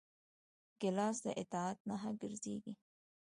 [0.79, 2.73] ګیلاس د اطاعت نښه ګرځېږي.